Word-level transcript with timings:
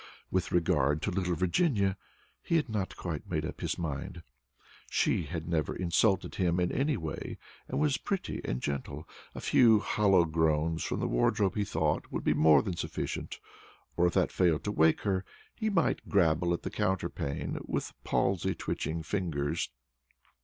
With 0.31 0.51
regard 0.51 1.03
to 1.03 1.11
little 1.11 1.35
Virginia, 1.35 1.95
he 2.41 2.55
had 2.55 2.69
not 2.69 2.97
quite 2.97 3.29
made 3.29 3.45
up 3.45 3.61
his 3.61 3.77
mind. 3.77 4.23
She 4.89 5.25
had 5.27 5.47
never 5.47 5.75
insulted 5.75 6.33
him 6.33 6.59
in 6.59 6.71
any 6.71 6.97
way, 6.97 7.37
and 7.67 7.79
was 7.79 7.99
pretty 7.99 8.41
and 8.43 8.61
gentle. 8.63 9.07
A 9.35 9.39
few 9.41 9.79
hollow 9.79 10.25
groans 10.25 10.83
from 10.83 11.01
the 11.01 11.07
wardrobe, 11.07 11.53
he 11.53 11.63
thought, 11.63 12.11
would 12.11 12.23
be 12.23 12.33
more 12.33 12.63
than 12.63 12.75
sufficient, 12.77 13.39
or, 13.95 14.07
if 14.07 14.13
that 14.15 14.31
failed 14.31 14.63
to 14.63 14.71
wake 14.71 15.01
her, 15.01 15.23
he 15.53 15.69
might 15.69 16.09
grabble 16.09 16.51
at 16.51 16.63
the 16.63 16.71
counterpane 16.71 17.59
with 17.65 17.93
palsy 18.03 18.55
twitching 18.55 19.03
fingers. 19.03 19.69